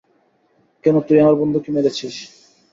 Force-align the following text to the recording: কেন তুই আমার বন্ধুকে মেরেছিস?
কেন 0.83 0.95
তুই 1.07 1.17
আমার 1.19 1.35
বন্ধুকে 1.41 1.69
মেরেছিস? 1.71 2.15